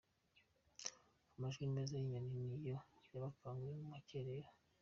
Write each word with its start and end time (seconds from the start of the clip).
Amajwi 1.35 1.63
meza 1.75 1.93
y’inyoni 1.97 2.31
niyo 2.47 2.75
yabakanguye 3.13 3.73
mu 3.87 3.95
cya 4.07 4.21
kare. 4.25 4.49